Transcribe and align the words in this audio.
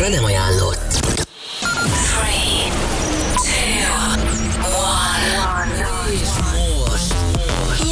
Számára 0.00 0.16
nem 0.16 0.24
ajánlott. 0.24 1.16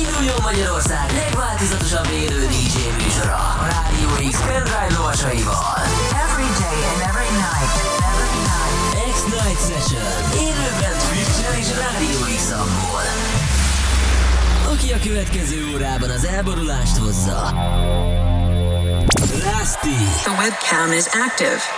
Induljon 0.01 0.41
Magyarország 0.43 1.11
legváltozatosabb 1.13 2.09
élő 2.13 2.47
DJ 2.47 2.77
műsora 3.03 3.37
a 3.37 3.67
Rádió 3.73 4.31
X 4.31 4.37
pendrive 4.39 4.89
lovasaival. 4.97 5.77
Every 6.25 6.51
day 6.63 6.79
and 6.91 7.01
every 7.09 7.31
night. 7.47 7.75
Every 8.11 8.39
night. 8.51 8.77
X-Night 9.15 9.61
Session. 9.69 10.11
Élőben 10.47 10.95
Twitch-en 11.09 11.55
és 11.61 11.69
Rádió 11.83 12.21
x 12.37 12.53
Aki 14.73 14.93
a 14.93 14.99
következő 15.07 15.73
órában 15.75 16.11
az 16.11 16.25
elborulást 16.25 16.97
hozza. 16.97 17.55
Rusty. 19.51 19.97
The 20.23 20.33
webcam 20.39 20.93
is 20.93 21.07
active. 21.07 21.78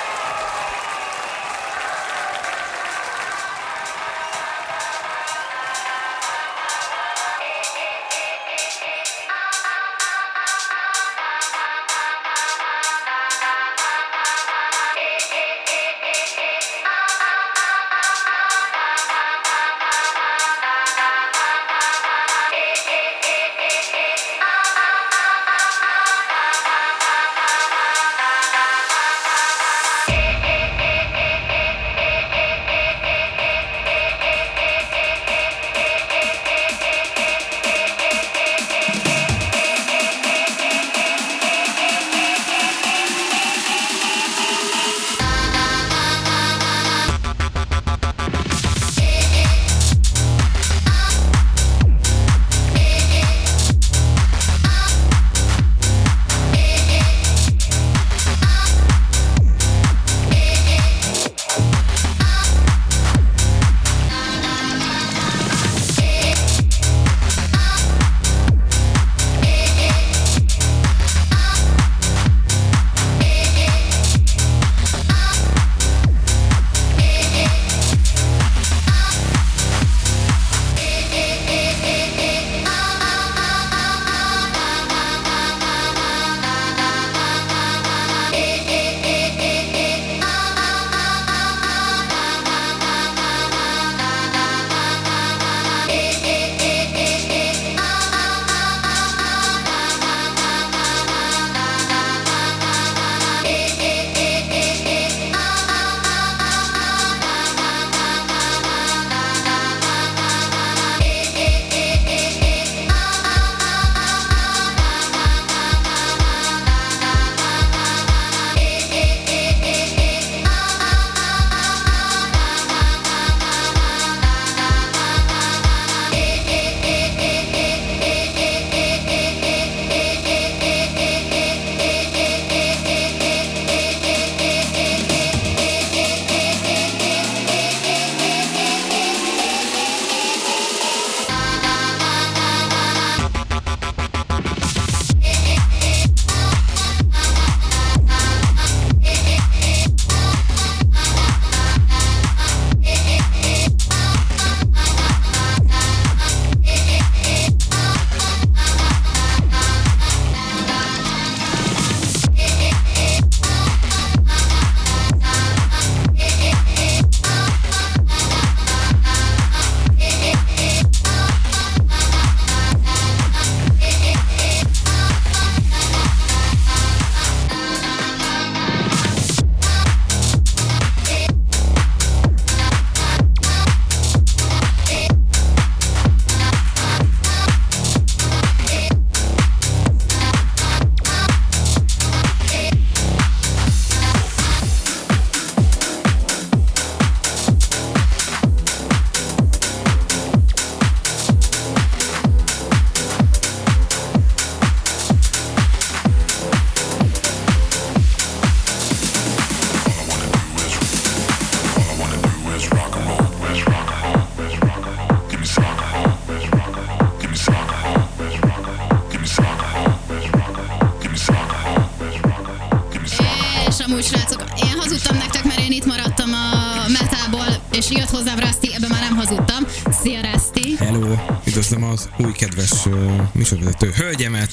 Új 232.19 232.33
kedves 232.33 232.87
uh, 232.87 233.13
műsorvezető 233.33 233.91
hölgyemet. 233.97 234.51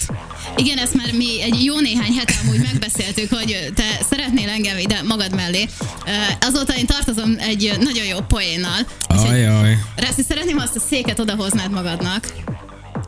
Igen, 0.56 0.78
ezt 0.78 0.94
már 0.94 1.14
mi 1.14 1.42
egy 1.42 1.64
jó 1.64 1.80
néhány 1.80 2.14
hete 2.14 2.34
amúgy 2.44 2.60
megbeszéltük, 2.60 3.30
hogy 3.30 3.72
te 3.76 4.00
szeretnél 4.10 4.50
engem 4.50 4.78
ide 4.78 5.02
magad 5.02 5.36
mellé. 5.36 5.64
Uh, 5.82 6.48
azóta 6.48 6.78
én 6.78 6.86
tartozom 6.86 7.36
egy 7.40 7.78
nagyon 7.80 8.06
jó 8.06 8.18
poénnal. 8.20 8.80
Ajaj. 9.08 9.78
Rászi, 9.96 10.22
szeretném 10.28 10.58
azt 10.58 10.76
a 10.76 10.80
széket 10.80 11.20
odahoznád 11.20 11.72
magadnak. 11.72 12.34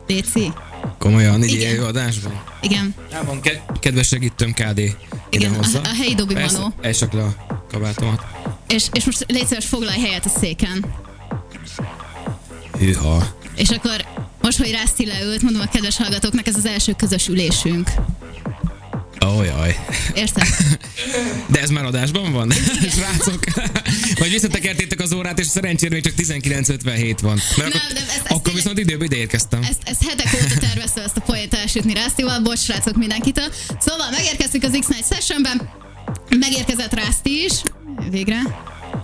Léci. 0.06 0.52
Komolyan, 0.98 1.42
így 1.44 1.62
előadásban? 1.62 2.42
Igen. 2.60 2.94
Jában, 3.12 3.40
ke- 3.40 3.62
kedves 3.80 4.06
segítőm 4.06 4.52
KD. 4.52 4.96
Igen, 5.30 5.54
a, 5.54 5.78
a 5.82 5.94
helyi 5.98 6.14
Dobi 6.14 6.34
Manó. 6.34 6.72
Elsök 6.80 7.12
le 7.12 7.22
a 7.22 7.34
kabátomat. 7.70 8.24
És, 8.68 8.86
és 8.92 9.04
most 9.04 9.24
légy 9.28 9.46
szíves, 9.46 9.64
foglalj 9.64 10.00
helyet 10.00 10.24
a 10.24 10.28
széken. 10.28 10.84
Hűha. 12.78 13.26
És 13.56 13.68
akkor 13.68 14.04
hogy 14.56 14.70
Rászti 14.70 15.06
leült, 15.06 15.42
mondom 15.42 15.60
a 15.62 15.68
kedves 15.68 15.96
hallgatóknak, 15.96 16.46
ez 16.46 16.56
az 16.56 16.66
első 16.66 16.92
közös 16.96 17.28
ülésünk. 17.28 17.90
Ó, 19.26 19.42
jaj. 19.42 19.76
De 21.46 21.60
ez 21.60 21.70
már 21.70 21.84
adásban 21.84 22.32
van? 22.32 22.50
Srácok? 22.96 23.44
Vagy 24.18 24.30
visszatekertétek 24.30 25.00
az 25.00 25.12
órát, 25.12 25.38
és 25.38 25.46
szerencsére 25.46 25.94
még 25.94 26.02
csak 26.04 26.14
19.57 26.16 27.16
van. 27.22 27.40
Mert 27.56 27.72
Nem, 27.72 27.82
akkor, 27.82 27.92
de 27.92 28.00
ezt- 28.00 28.08
ezt 28.10 28.18
akkor 28.24 28.40
tényleg- 28.42 28.54
viszont 28.54 28.78
időbe 28.78 29.04
ide 29.04 29.16
érkeztem. 29.16 29.62
Ezt, 29.62 29.78
ezt 29.84 30.04
hetek 30.08 30.42
óta 30.44 30.58
terveztem 30.60 31.04
ezt 31.04 31.16
a 31.16 31.20
poént 31.20 31.54
elsütni 31.54 31.94
Rásztival, 31.94 32.40
bocs 32.40 32.58
srácok 32.58 32.96
mindenkitől. 32.96 33.52
Szóval 33.80 34.10
megérkeztük 34.10 34.62
az 34.62 34.76
X-Night 34.80 35.06
Sessionben, 35.12 35.70
megérkezett 36.38 36.92
Rászti 36.94 37.44
is, 37.44 37.52
végre. 38.10 38.38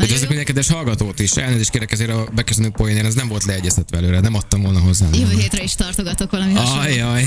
Üdvözlök 0.01 0.29
minden 0.29 0.45
kedves 0.45 0.69
hallgatót 0.69 1.19
is. 1.19 1.33
Elnézést 1.33 1.71
kérek 1.71 1.93
ezért 1.93 2.11
a 2.11 2.29
beköszönő 2.35 2.69
poénért, 2.71 3.07
ez 3.07 3.15
nem 3.15 3.29
volt 3.29 3.45
leegyeztetve 3.45 3.97
előre, 3.97 4.21
nem 4.21 4.35
adtam 4.35 4.63
volna 4.63 4.81
hozzá. 4.81 5.07
Jövő 5.13 5.37
hétre 5.37 5.63
is 5.63 5.75
tartogatok 5.75 6.31
valami 6.31 6.53
hasonlót. 6.53 6.85
Ajaj. 6.85 7.25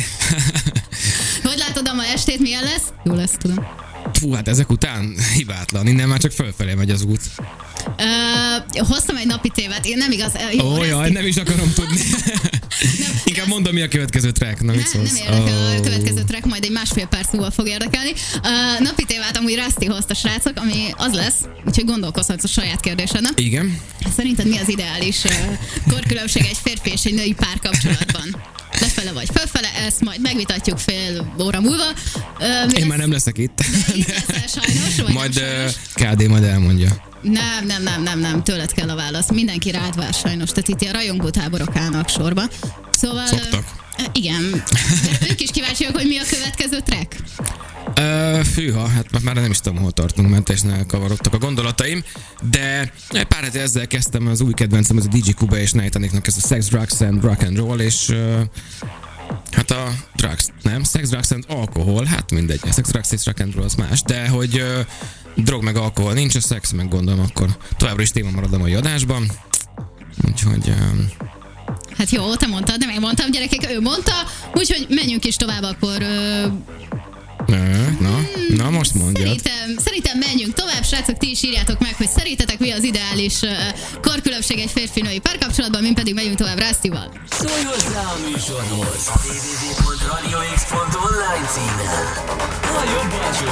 Hogy 1.44 1.57
látod 1.57 1.88
a 1.88 1.94
ma 1.94 2.06
estét, 2.06 2.39
milyen 2.39 2.63
lesz? 2.63 2.94
Jó 3.03 3.13
lesz, 3.13 3.35
tudom. 3.39 3.67
Fú, 4.13 4.31
hát 4.31 4.47
ezek 4.47 4.69
után 4.69 5.15
hibátlan. 5.35 5.88
Innen 5.88 6.07
már 6.07 6.19
csak 6.19 6.31
fölfelé 6.31 6.73
megy 6.73 6.89
az 6.89 7.03
út. 7.03 7.21
Ö, 7.97 8.81
hoztam 8.83 9.15
egy 9.15 9.25
napi 9.25 9.50
tévet, 9.50 9.85
én 9.85 9.97
nem 9.97 10.11
igaz. 10.11 10.31
Ó, 10.63 10.75
Rászti, 10.75 10.88
jaj, 10.88 11.09
nem 11.09 11.25
is 11.25 11.35
akarom 11.35 11.73
tudni. 11.73 12.00
Inkább 13.25 13.47
mondom, 13.47 13.73
mi 13.73 13.81
a 13.81 13.88
következő 13.88 14.31
track. 14.31 14.61
Na, 14.61 14.71
mit 14.73 14.94
Ne, 14.94 15.01
nem 15.01 15.15
érdekel, 15.15 15.73
Ó. 15.73 15.77
a 15.77 15.81
következő 15.81 16.23
track 16.23 16.45
majd 16.45 16.63
egy 16.63 16.71
másfél 16.71 17.06
perc 17.06 17.33
múlva 17.33 17.51
fog 17.51 17.67
érdekelni. 17.67 18.11
Uh, 18.11 18.79
napi 18.79 19.03
tévát 19.06 19.38
amúgy 19.38 19.56
Rusty 19.56 19.85
hozta 19.85 20.13
srácok, 20.13 20.53
ami 20.56 20.85
az 20.97 21.13
lesz, 21.13 21.39
úgyhogy 21.67 21.85
gondolkozhatsz 21.85 22.44
a 22.44 22.47
saját 22.47 22.79
kérdésednek. 22.79 23.39
Igen? 23.39 23.79
Szerinted 24.15 24.47
mi 24.47 24.57
az 24.57 24.69
ideális 24.69 25.23
uh, 25.23 25.31
korkülönbség 25.91 26.45
egy 26.50 26.57
férfi 26.63 26.91
és 26.91 27.03
egy 27.03 27.13
női 27.13 27.33
párkapcsolatban? 27.33 28.35
Lefele 28.80 29.12
vagy 29.12 29.30
fölfele, 29.34 29.68
ezt 29.86 30.02
majd 30.02 30.22
megvitatjuk 30.22 30.78
fél 30.78 31.34
óra 31.42 31.60
múlva. 31.62 31.84
Uh, 32.40 32.80
Én 32.80 32.86
már 32.86 32.98
nem 32.98 33.12
leszek 33.12 33.38
itt. 33.38 33.60
Itt 33.96 34.08
leszel 34.08 34.48
sajnos, 34.48 35.00
vagy 35.02 35.14
Majd 35.14 35.36
nem 35.36 35.44
ö, 35.44 35.48
sajnos? 35.48 35.76
KD 35.94 36.28
majd 36.28 36.44
elmondja. 36.44 37.08
Nem, 37.21 37.66
nem, 37.66 37.83
nem, 37.83 38.04
nem, 38.04 38.19
nem, 38.19 38.44
tőled 38.44 38.74
kell 38.74 38.89
a 38.89 38.95
válasz. 38.95 39.31
Mindenki 39.31 39.71
rád 39.71 39.95
vár 39.95 40.13
sajnos, 40.13 40.50
tehát 40.50 40.68
itt 40.68 40.81
ilyen 40.81 40.94
rajongó 40.94 41.30
táborok 41.30 41.75
állnak 41.75 42.10
sorba. 42.10 42.42
Szóval... 42.92 43.25
Szoktak. 43.25 43.63
ö, 43.98 44.04
Igen. 44.13 44.63
Ők 45.30 45.42
is 45.42 45.51
kíváncsiak, 45.51 45.95
hogy 45.95 46.07
mi 46.07 46.18
a 46.18 46.24
következő 46.30 46.80
track. 46.86 47.16
Ö, 47.95 48.39
fűha, 48.54 48.88
hát 48.88 49.21
már- 49.24 49.36
nem 49.36 49.51
is 49.51 49.60
tudom, 49.60 49.77
hol 49.81 49.92
tartunk, 49.92 50.30
mert 50.30 50.44
teljesen 50.44 50.74
elkavarodtak 50.74 51.33
a 51.33 51.38
gondolataim, 51.38 52.04
de 52.50 52.94
pár 53.27 53.44
hete 53.44 53.60
ezzel 53.62 53.88
kezdtem 53.88 54.27
az 54.27 54.42
új 54.42 54.54
kedvencem, 54.54 54.98
ez 54.98 55.06
a 55.06 55.07
DJ 55.07 55.31
Kuba 55.31 55.57
és 55.57 55.71
Nightanicknak 55.71 56.27
ez 56.27 56.36
a 56.44 56.48
Sex, 56.48 56.68
Drugs 56.68 57.01
and 57.01 57.24
Rock 57.24 57.42
and 57.44 57.57
Roll, 57.57 57.80
és 57.80 58.10
ö, 58.10 58.42
hát 59.51 59.71
a 59.71 59.92
drugs, 60.16 60.48
nem? 60.62 60.83
Sex, 60.83 61.10
drugs 61.10 61.31
and 61.31 61.44
alkohol, 61.48 62.06
hát 62.06 62.31
mindegy, 62.31 62.60
a 62.63 62.71
sex, 62.71 62.89
drugs 62.89 63.12
és 63.12 63.25
rock 63.25 63.39
and 63.39 63.54
roll 63.56 63.63
az 63.66 63.75
más, 63.75 64.01
de 64.01 64.27
hogy 64.27 64.63
drog 65.44 65.63
meg 65.63 65.75
alkohol 65.75 66.13
nincs, 66.13 66.36
a 66.36 66.41
szex 66.41 66.71
meg 66.71 66.89
gondolom 66.89 67.19
akkor 67.19 67.57
továbbra 67.77 68.01
is 68.01 68.12
téma 68.12 68.31
marad 68.31 68.53
a 68.53 68.57
mai 68.57 68.74
adásban. 68.74 69.31
Úgyhogy 70.27 70.69
ö, 70.69 70.74
Hát 71.97 72.09
jó, 72.09 72.36
te 72.36 72.47
mondtad, 72.47 72.80
nem 72.80 72.89
én 72.89 73.00
mondtam, 73.00 73.31
gyerekek, 73.31 73.71
ő 73.71 73.81
mondta, 73.81 74.13
úgyhogy 74.53 74.86
menjünk 74.89 75.25
is 75.25 75.36
tovább 75.36 75.63
akkor. 75.63 76.01
Ö, 76.01 76.45
na, 78.00 78.21
na 78.56 78.69
most 78.69 78.94
mondjad. 78.94 79.25
szerintem, 79.25 79.77
szerintem 79.77 80.18
menjünk 80.18 80.53
tovább, 80.53 80.83
srácok, 80.83 81.18
ti 81.18 81.30
is 81.30 81.44
írjátok 81.44 81.80
meg, 81.80 81.95
hogy 81.95 82.07
szerintetek 82.07 82.59
mi 82.59 82.71
az 82.71 82.83
ideális 82.83 83.39
korkülönbség 84.01 84.59
egy 84.59 84.69
férfi-női 84.71 85.19
párkapcsolatban, 85.19 85.81
mi 85.81 85.94
pedig 85.94 86.13
megyünk 86.13 86.35
tovább 86.38 86.57
Rásztival. 86.57 87.12
Szólj 87.30 87.63
hozzá 87.63 88.01
a 88.01 88.15
műsorhoz 88.30 89.07
a 89.07 89.19
www.radiox.online 89.25 91.47
címen. 91.53 92.03
A 92.62 92.83
jobb 92.92 93.13
alsó 93.27 93.45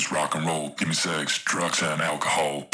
is 0.00 0.12
rock 0.12 0.34
and 0.34 0.46
roll. 0.46 0.70
Give 0.78 0.88
me 0.88 0.94
sex, 0.94 1.38
drugs, 1.44 1.82
and 1.82 2.00
alcohol. 2.00 2.68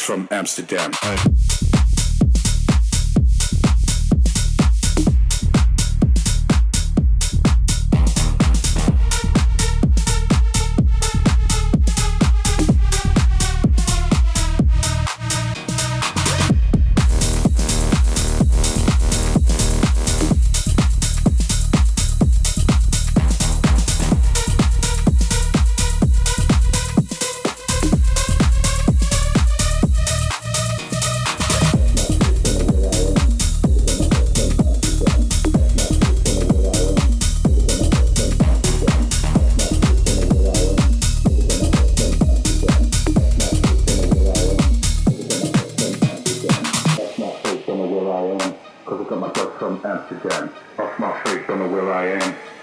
from 0.00 0.28
Amsterdam. 0.30 0.90
Hi. 0.94 1.39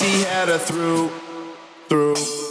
he 0.00 0.22
had 0.22 0.48
her 0.48 0.58
through, 0.58 1.10
through. 1.88 2.45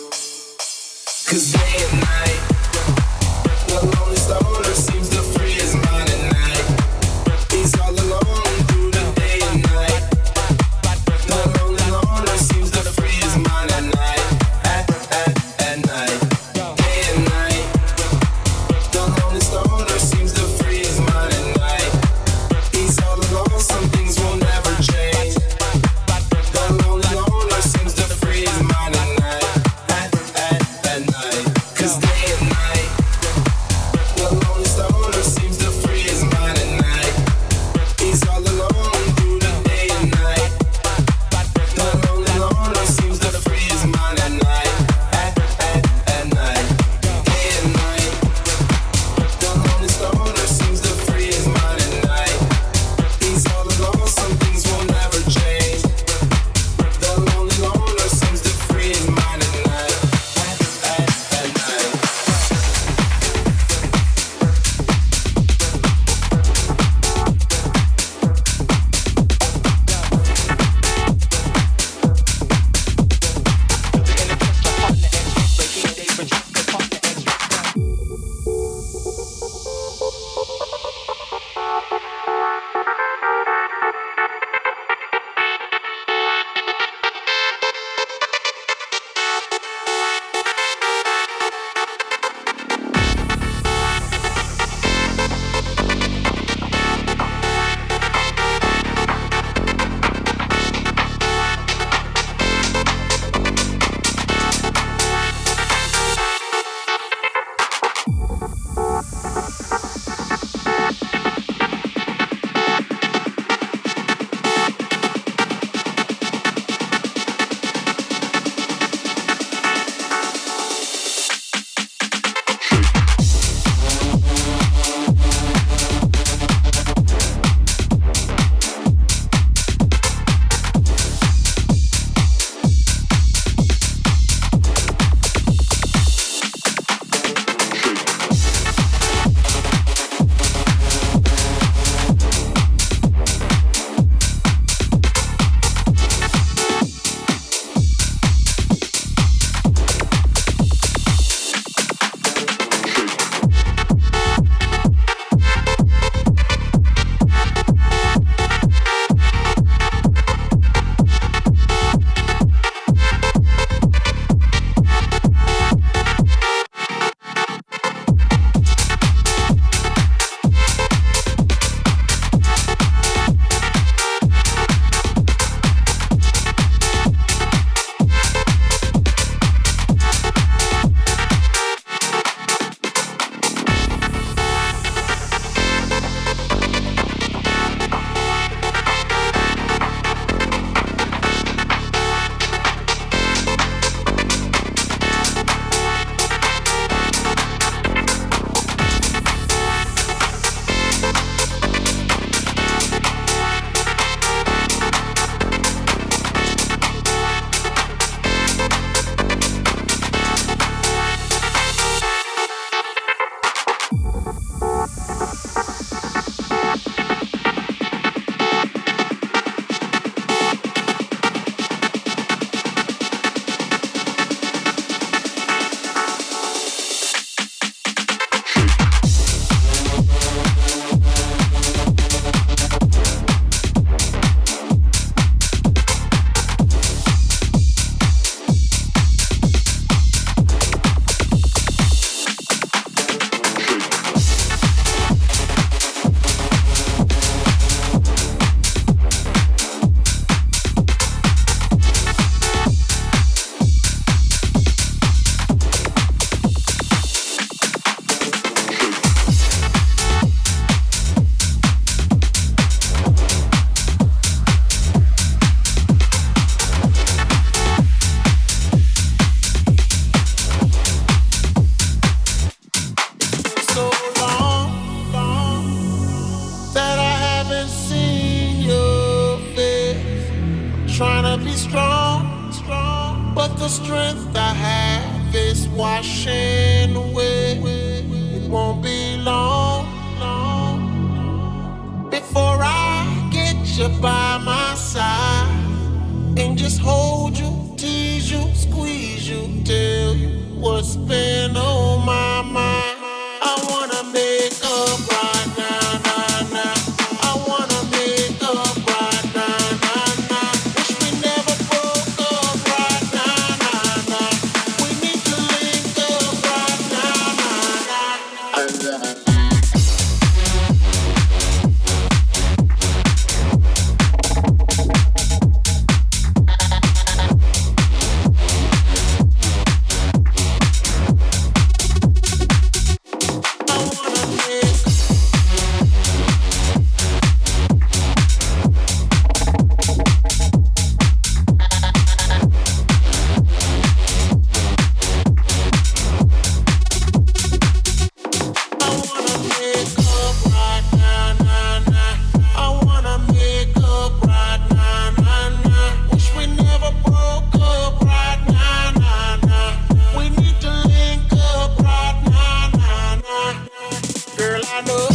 I 364.68 364.82
know 364.82 365.15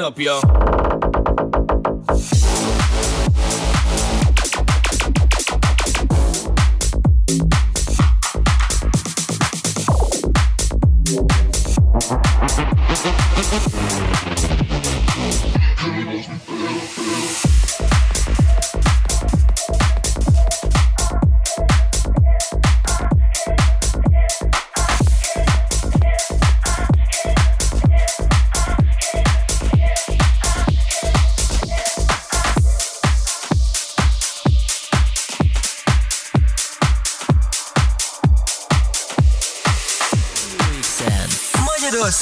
up, 0.00 0.18
y'all. 0.18 0.67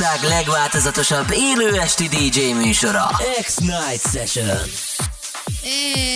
Magyarország 0.07 0.39
legváltozatosabb 0.39 1.27
élő 1.33 1.81
esti 1.81 2.09
DJ 2.09 2.53
műsora. 2.53 3.11
X-Night 3.43 4.11
Session. 4.13 4.59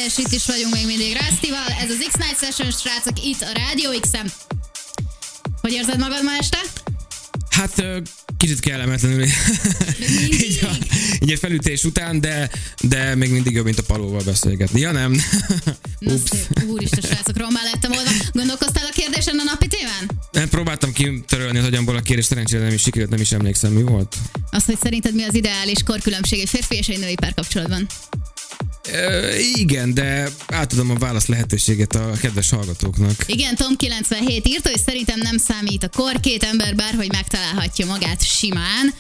És 0.07 0.19
itt 0.19 0.33
is 0.33 0.47
vagyunk 0.47 0.75
még 0.75 0.87
mindig 0.87 1.17
Rásztival. 1.21 1.67
Ez 1.81 1.91
az 1.91 2.07
X-Night 2.09 2.39
Session, 2.39 2.71
srácok, 2.71 3.25
itt 3.25 3.41
a 3.41 3.53
Rádió 3.55 3.91
X-en. 4.01 4.33
Hogy 5.61 5.73
érzed 5.73 5.99
magad 5.99 6.25
ma 6.25 6.31
este? 6.39 6.59
Hát 7.51 7.85
kicsit 8.37 8.61
kellemetlenül 8.61 9.23
így, 10.31 10.59
a, 10.63 10.85
így 11.21 11.33
a 11.33 11.37
felütés 11.37 11.85
után, 11.85 12.21
de, 12.21 12.51
de 12.83 13.15
még 13.15 13.31
mindig 13.31 13.53
jobb, 13.53 13.65
mint 13.65 13.79
a 13.79 13.83
palóval 13.83 14.23
beszélgetni. 14.25 14.81
Ja 14.81 14.93
nem? 14.93 15.23
Na 15.99 16.13
Ups. 16.15 16.31
szép, 16.31 16.65
úristen, 16.69 17.01
srácok, 17.01 17.39
rommá 17.39 17.63
lettem 17.63 17.91
volna. 17.91 18.11
Gondolkoztál 18.33 18.85
a 18.87 18.93
kérdésen 18.95 19.39
a 19.39 19.43
témán? 19.43 19.60
Nem, 20.41 20.49
próbáltam 20.49 20.93
kitörölni 20.93 21.59
az 21.59 21.65
agyamból 21.65 21.97
a 21.97 22.01
kérdést, 22.01 22.29
szerencsére 22.29 22.63
nem 22.63 22.73
is 22.73 22.83
sikerült, 22.83 23.11
nem 23.11 23.21
is 23.21 23.33
emlékszem, 23.33 23.73
mi 23.73 23.83
volt. 23.83 24.17
Az, 24.51 24.65
hogy 24.65 24.79
szerinted 24.83 25.15
mi 25.15 25.23
az 25.23 25.35
ideális 25.35 25.83
korkülönbség 25.83 26.41
egy 26.41 26.49
férfi 26.49 26.77
és 26.77 26.89
egy 26.89 26.99
női 26.99 27.15
párkapcsolatban? 27.15 27.87
Ö, 28.93 29.35
igen, 29.55 29.95
de 29.95 30.29
átadom 30.47 30.91
a 30.91 30.95
válasz 30.95 31.27
lehetőséget 31.27 31.95
a 31.95 32.13
kedves 32.21 32.51
hallgatóknak. 32.51 33.15
Igen, 33.27 33.55
Tom 33.55 33.77
97 33.77 34.49
írta, 34.49 34.69
hogy 34.69 34.81
szerintem 34.87 35.19
nem 35.19 35.39
számít 35.39 35.85
a 35.85 35.89
kor, 35.89 36.21
két 36.21 36.43
ember 36.43 36.75
bárhogy 36.75 37.13
megtalálhatja 37.13 37.87
magát 37.87 38.23
simán. 38.23 38.95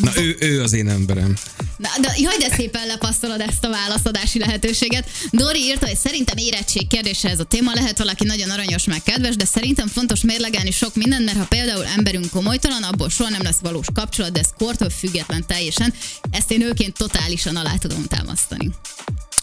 Na 0.00 0.10
ő, 0.16 0.36
ő 0.40 0.62
az 0.62 0.72
én 0.72 0.88
emberem. 0.88 1.34
Na, 1.76 1.88
de 2.00 2.14
jaj, 2.18 2.36
de 2.38 2.54
szépen 2.56 2.86
lepasszolod 2.86 3.40
ezt 3.40 3.64
a 3.64 3.68
válaszadási 3.68 4.38
lehetőséget. 4.38 5.10
Dori 5.30 5.58
írta, 5.58 5.86
hogy 5.86 5.96
szerintem 5.96 6.36
érettség 6.36 6.86
kérdése 6.86 7.28
ez 7.28 7.40
a 7.40 7.44
téma. 7.44 7.72
Lehet 7.74 7.98
valaki 7.98 8.24
nagyon 8.24 8.50
aranyos, 8.50 8.84
meg 8.84 9.02
kedves, 9.02 9.36
de 9.36 9.44
szerintem 9.44 9.86
fontos 9.86 10.20
mérlegelni 10.20 10.70
sok 10.70 10.94
mindent, 10.94 11.24
mert 11.24 11.38
ha 11.38 11.44
például 11.44 11.84
emberünk 11.84 12.30
komolytalan, 12.30 12.82
abból 12.82 13.10
soha 13.10 13.30
nem 13.30 13.42
lesz 13.42 13.58
valós 13.62 13.86
kapcsolat, 13.94 14.32
de 14.32 14.40
ez 14.40 14.48
kortól 14.58 14.90
független 14.90 15.46
teljesen. 15.46 15.94
Ezt 16.30 16.50
én 16.50 16.62
őként 16.62 16.96
totálisan 16.96 17.56
alá 17.56 17.74
tudom 17.78 18.04
támasztani. 18.04 18.70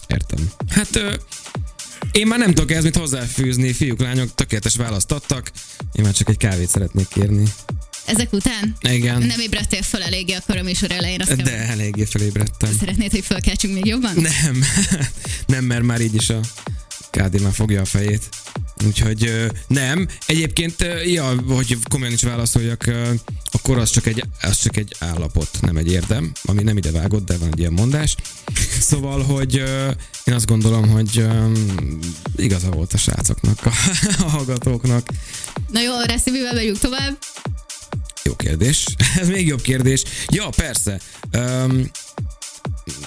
Értem. 0.06 0.50
Hát 0.68 0.96
ö, 0.96 1.14
én 2.12 2.26
már 2.26 2.38
nem 2.38 2.54
tudok 2.54 2.70
ehhez 2.70 2.84
mit 2.84 2.96
hozzáfűzni, 2.96 3.72
fiúk, 3.72 4.00
lányok 4.00 4.34
tökéletes 4.34 4.76
választ 4.76 5.12
adtak. 5.12 5.50
Én 5.92 6.04
már 6.04 6.12
csak 6.12 6.28
egy 6.28 6.36
kávét 6.36 6.68
szeretnék 6.68 7.08
kérni. 7.08 7.44
Ezek 8.04 8.32
után 8.32 8.76
Igen. 8.80 9.22
nem 9.22 9.40
ébredtél 9.40 9.82
föl 9.82 10.02
eléggé 10.02 10.32
a 10.32 10.40
köröműsor 10.46 10.90
elején, 10.90 11.20
azt 11.20 11.34
kell 11.34 11.44
De 11.44 11.68
eléggé 11.68 12.04
felébredtem. 12.04 12.70
Szeretnéd, 12.78 13.10
hogy 13.10 13.24
fölkeltsünk 13.24 13.74
még 13.74 13.86
jobban? 13.86 14.14
Nem, 14.14 14.64
nem, 15.46 15.64
mert 15.64 15.82
már 15.82 16.00
így 16.00 16.14
is 16.14 16.30
a 16.30 16.40
KD 17.10 17.40
már 17.40 17.52
fogja 17.52 17.80
a 17.80 17.84
fejét. 17.84 18.28
Úgyhogy 18.86 19.46
nem. 19.66 20.08
Egyébként, 20.26 20.86
ja, 21.04 21.34
hogy 21.46 21.78
komolyan 21.90 22.12
is 22.12 22.22
válaszoljak, 22.22 22.90
akkor 23.50 23.78
az 23.78 23.90
csak, 23.90 24.06
egy, 24.06 24.24
az 24.40 24.60
csak 24.62 24.76
egy 24.76 24.96
állapot, 24.98 25.48
nem 25.60 25.76
egy 25.76 25.90
érdem, 25.90 26.32
ami 26.42 26.62
nem 26.62 26.76
ide 26.76 26.90
vágott, 26.90 27.26
de 27.26 27.36
van 27.38 27.48
egy 27.52 27.58
ilyen 27.58 27.72
mondás. 27.72 28.14
Szóval, 28.80 29.22
hogy 29.22 29.54
én 30.24 30.34
azt 30.34 30.46
gondolom, 30.46 30.88
hogy 30.88 31.26
igaza 32.36 32.70
volt 32.70 32.92
a 32.92 32.96
srácoknak, 32.96 33.66
a, 33.66 33.72
hallgatóknak. 34.30 35.08
Na 35.68 35.80
jó, 35.80 36.00
Reszi, 36.04 36.30
mivel 36.30 36.54
megyünk 36.54 36.78
tovább? 36.78 37.18
Kérdés. 38.42 38.86
Ez 39.20 39.28
még 39.28 39.46
jobb 39.46 39.60
kérdés. 39.60 40.02
Ja, 40.26 40.48
persze. 40.56 41.00
Um, 41.34 41.90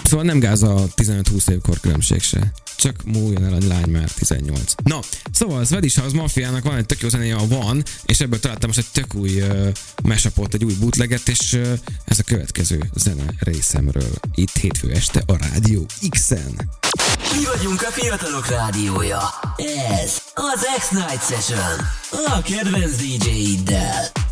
szóval 0.04 0.24
nem 0.24 0.38
gáz 0.38 0.62
a 0.62 0.86
15-20 0.96 1.50
év 1.50 1.60
korkülönbség 1.60 2.22
se. 2.22 2.52
Csak 2.76 3.04
múljon 3.04 3.44
el 3.44 3.52
a 3.52 3.66
lány 3.66 3.90
már 3.90 4.10
18. 4.10 4.74
Na, 4.82 4.98
szóval 5.32 5.58
az 5.58 5.66
Swedish 5.68 5.98
House 5.98 6.16
Mafiának 6.16 6.64
van 6.64 6.76
egy 6.76 6.86
tök 6.86 7.00
jó 7.00 7.08
zenéje, 7.08 7.34
a 7.34 7.46
Van, 7.48 7.82
és 8.04 8.20
ebből 8.20 8.40
találtam 8.40 8.68
most 8.68 8.78
egy 8.78 8.92
tök 8.92 9.14
új 9.14 9.40
uh, 9.40 9.68
mesapot, 10.02 10.54
egy 10.54 10.64
új 10.64 10.74
bootleget, 10.80 11.28
és 11.28 11.52
uh, 11.52 11.72
ez 12.04 12.18
a 12.18 12.22
következő 12.22 12.90
zene 12.94 13.24
részemről. 13.38 14.12
Itt 14.34 14.56
hétfő 14.56 14.90
este 14.92 15.22
a 15.26 15.36
Rádió 15.36 15.86
X-en. 16.08 16.70
Mi 17.38 17.44
vagyunk 17.56 17.82
a 17.82 17.90
fiatalok 17.90 18.48
rádiója. 18.48 19.20
Ez 20.02 20.18
az 20.34 20.66
X-Night 20.78 21.26
Session. 21.28 21.80
A 22.26 22.42
kedvenc 22.42 22.96
DJ-iddel. 22.96 24.25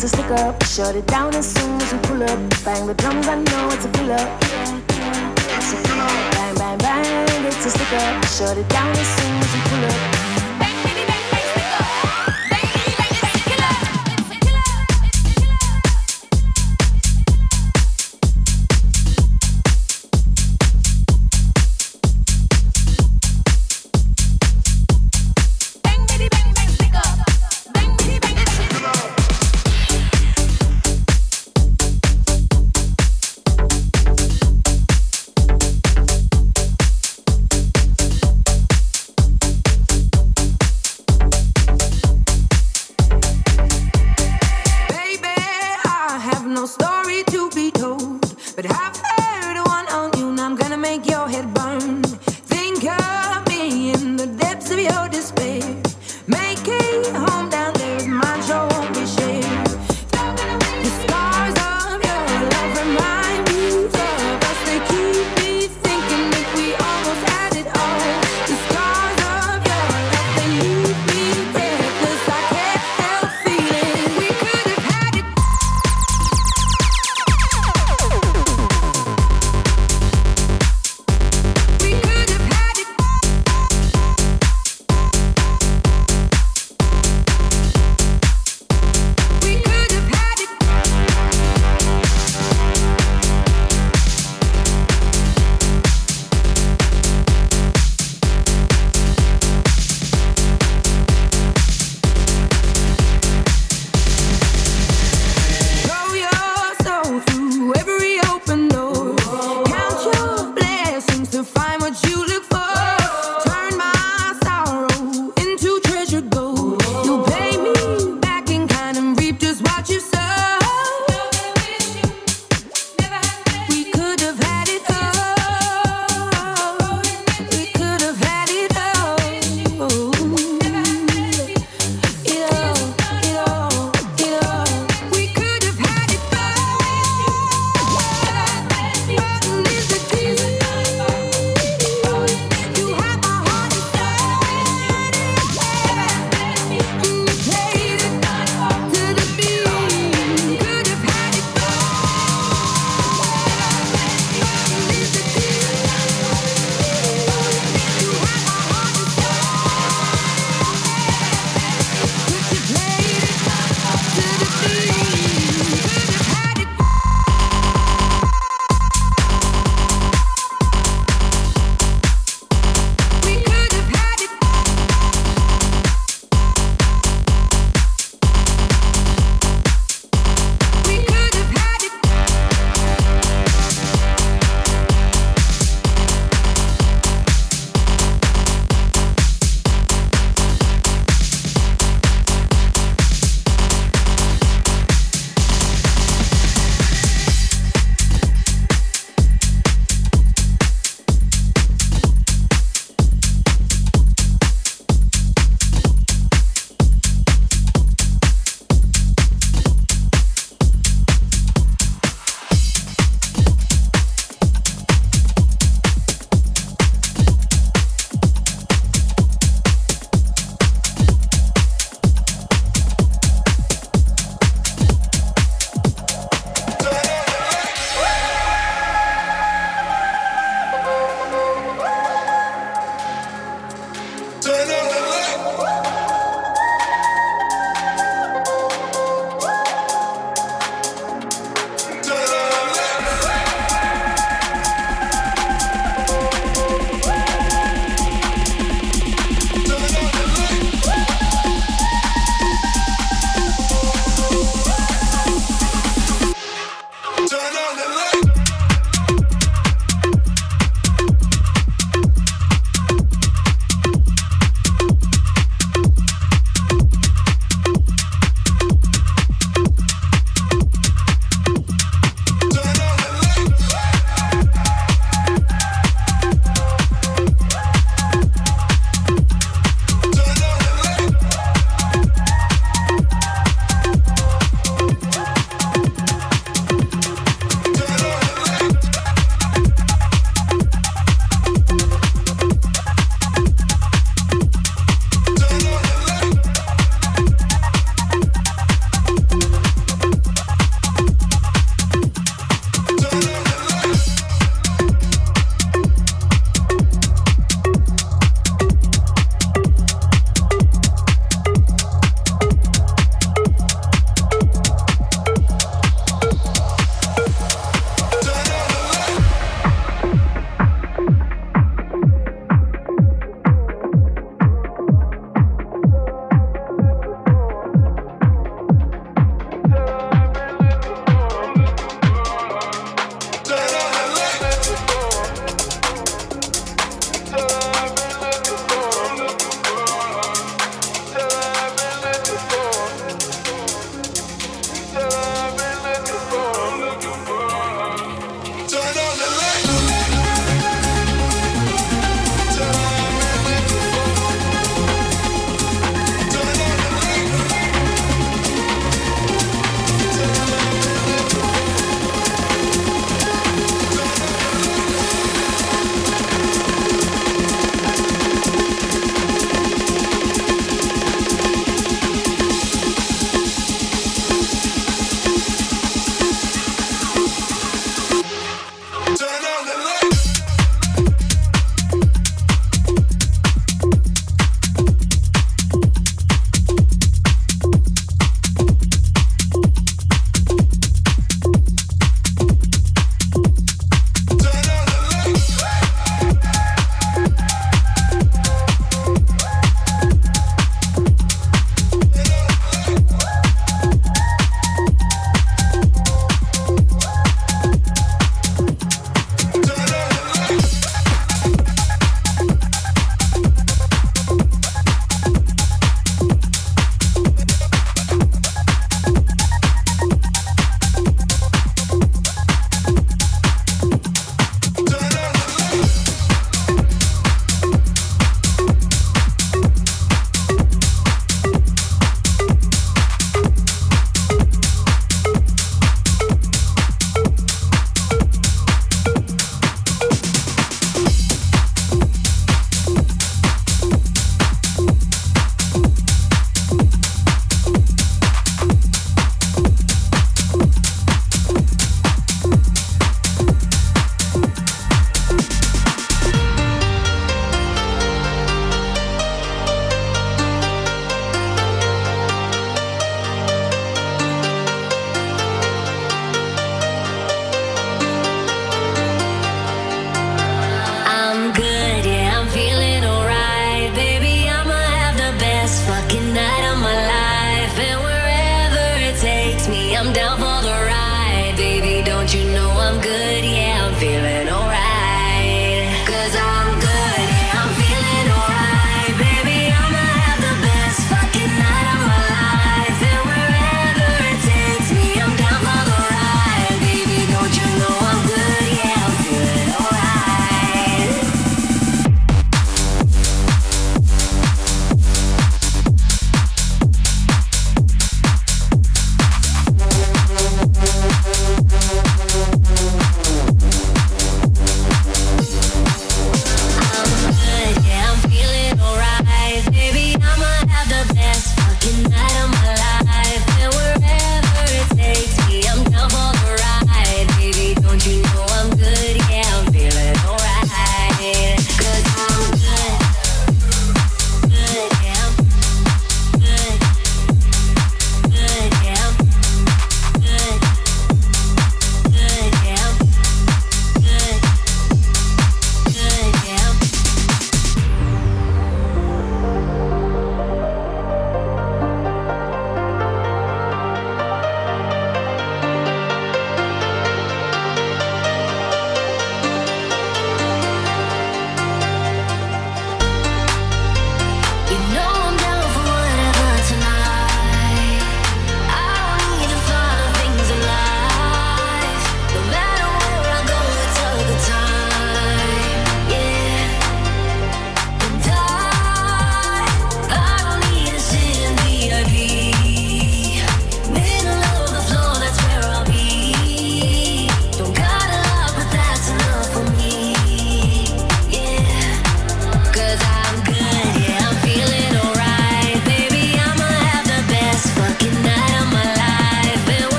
to 0.00 0.08
stick 0.08 0.30
up. 0.30 0.62
Shut 0.64 0.94
it 0.94 1.06
down 1.06 1.34
as 1.34 1.46
soon 1.54 1.80
as 1.80 1.92
we 1.92 1.98
pull 2.00 2.22
up. 2.22 2.38
Bang 2.64 2.86
the 2.86 2.94
drums, 2.94 3.28
I 3.28 3.36
know 3.36 3.68
it's 3.70 3.84
a 3.84 3.88
fill 3.88 4.12
up. 4.12 4.40
Bang, 6.32 6.54
bang, 6.56 6.78
bang, 6.78 7.44
it's 7.46 7.66
a 7.66 7.70
stick 7.70 7.92
up. 7.92 8.24
Shut 8.26 8.58
it 8.58 8.68
down 8.68 8.90
as 8.90 9.06
soon 9.16 9.36
as 9.36 9.54
we 9.54 9.60
pull 9.70 9.84
up. 9.84 10.45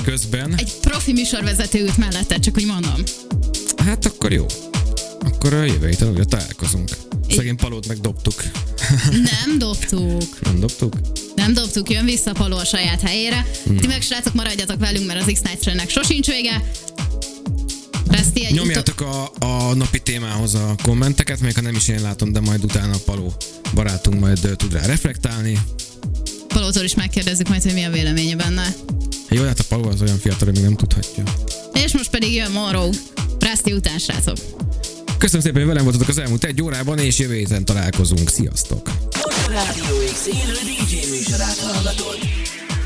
Adás 0.00 0.20
közben. 0.20 0.54
egy 0.56 0.72
profi 0.80 1.12
műsorvezető 1.12 1.80
ült 1.80 1.96
mellette, 1.96 2.38
csak 2.38 2.54
hogy 2.54 2.66
mondom. 2.66 3.02
Hát 3.76 4.04
akkor 4.04 4.32
jó. 4.32 4.46
Akkor 5.20 5.54
a 5.54 5.64
jövő 5.64 5.88
héten 5.88 6.08
újra 6.08 6.24
találkozunk. 6.24 6.90
Szegény 7.28 7.56
palót 7.56 7.86
megdobtuk. 7.86 8.42
Nem 9.32 9.58
dobtuk. 9.58 10.40
Nem 10.40 10.60
dobtuk? 10.60 10.94
Nem 11.34 11.52
dobtuk, 11.52 11.90
jön 11.90 12.04
vissza 12.04 12.32
Paló 12.32 12.56
a 12.56 12.64
saját 12.64 13.00
helyére. 13.00 13.46
Hmm. 13.64 13.76
Ti 13.76 13.86
meg 13.86 14.02
srácok 14.02 14.34
maradjatok 14.34 14.78
velünk, 14.78 15.06
mert 15.06 15.20
az 15.20 15.32
X-Night 15.32 15.90
sosincs 15.90 16.26
vége. 16.26 16.70
Reszti 18.08 18.44
egy 18.44 18.52
utó... 18.52 18.62
Nyomjátok 18.62 19.00
a, 19.00 19.32
a 19.38 19.74
napi 19.74 19.98
témához 19.98 20.54
a 20.54 20.74
kommenteket, 20.82 21.40
még 21.40 21.54
ha 21.54 21.60
nem 21.60 21.74
is 21.74 21.88
én 21.88 22.00
látom, 22.00 22.32
de 22.32 22.40
majd 22.40 22.64
utána 22.64 22.96
Paló 23.04 23.34
barátunk 23.74 24.20
majd 24.20 24.54
tud 24.56 24.72
rá 24.72 24.86
reflektálni. 24.86 25.58
Palótól 26.52 26.82
is 26.84 26.94
megkérdezzük 26.94 27.48
majd, 27.48 27.62
hogy 27.62 27.72
mi 27.72 27.84
a 27.84 27.90
véleménye 27.90 28.36
benne. 28.36 28.74
Jó, 29.28 29.44
hát 29.44 29.58
a 29.58 29.64
Paló 29.68 29.88
az 29.88 30.02
olyan 30.02 30.18
fiatal, 30.18 30.44
hogy 30.44 30.54
még 30.54 30.62
nem 30.62 30.76
tudhatja. 30.76 31.22
És 31.84 31.92
most 31.92 32.10
pedig 32.10 32.34
jön 32.34 32.50
Morrow. 32.50 32.90
Reszti 33.40 33.72
után, 33.72 33.98
srácok. 33.98 34.36
Köszönöm 35.18 35.42
szépen, 35.42 35.58
hogy 35.58 35.68
velem 35.68 35.84
voltatok 35.84 36.08
az 36.08 36.18
elmúlt 36.18 36.44
egy 36.44 36.62
órában, 36.62 36.98
és 36.98 37.18
jövő 37.18 37.34
héten 37.34 37.64
találkozunk. 37.64 38.28
Sziasztok! 38.28 38.90
Most 39.12 39.46
a 39.46 39.50
Rádió 39.50 39.96
X 40.12 40.26
élő 40.26 40.52
DJ 40.52 41.10
műsorát 41.10 41.58
hallgatod. 41.58 42.18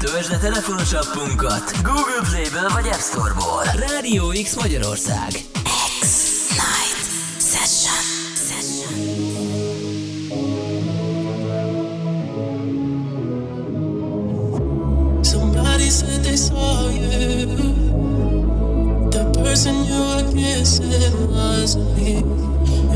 Töltsd 0.01 0.31
le 0.31 0.39
telefonos 0.39 0.93
appunkat 0.93 1.73
Google 1.83 2.29
Play-ből 2.31 2.69
vagy 2.69 2.87
App 2.87 3.01
Store-ból. 3.01 3.63
Rádió 3.89 4.33
X 4.43 4.55
Magyarország. 4.55 5.31
The 19.11 19.25
person 19.43 19.85
you 19.85 19.99
were 19.99 20.33
kissing 20.33 21.31
was 21.31 21.77
me. 21.97 22.17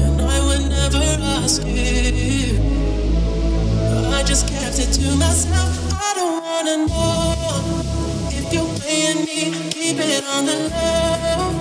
And 0.00 0.20
I 0.20 0.38
would 0.46 0.64
never 0.70 1.04
ask 1.38 1.62
you. 1.66 2.58
I 4.14 4.22
just 4.24 4.48
kept 4.48 4.78
it 4.78 4.92
to 4.98 5.16
myself. 5.16 5.72
I 5.92 6.12
don't 6.14 6.42
wanna 6.42 6.76
know 6.86 7.34
if 8.30 8.52
you're 8.52 8.72
playing 8.78 9.24
me. 9.26 9.70
Keep 9.70 9.98
it 9.98 10.24
on 10.34 10.46
the 10.46 10.56
low. 10.70 11.52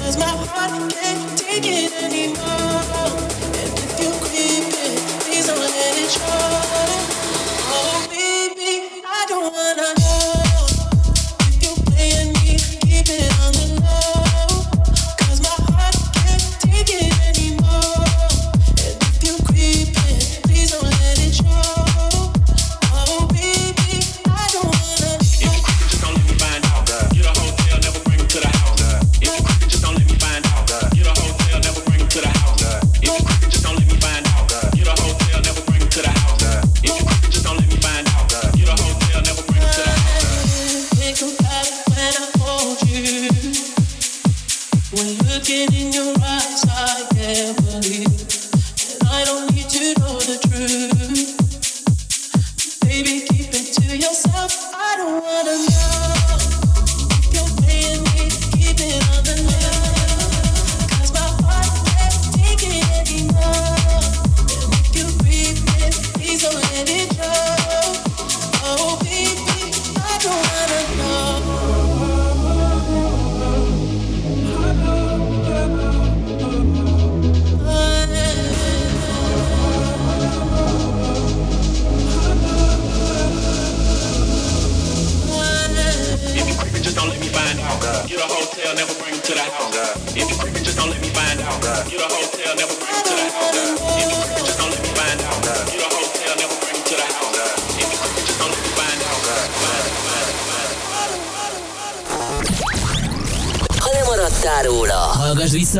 Cause 0.00 0.16
my 0.18 0.32
heart 0.48 0.92
can't 0.92 1.38
take 1.38 1.66
it 1.66 1.92
anymore. 2.02 2.84
And 3.60 3.72
if 3.84 4.00
you 4.00 4.10
creep 4.24 4.72
it, 4.84 4.98
please 5.24 5.46
don't 5.46 5.58
let 5.58 5.98
it 5.98 6.10
show. 6.10 6.63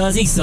Az 0.04 0.20
x 0.22 0.32